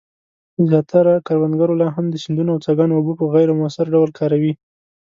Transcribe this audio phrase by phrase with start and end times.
[0.69, 4.53] زیاتره کروندګر لا هم د سیندونو او څاګانو اوبه په غیر مؤثر ډول کاروي.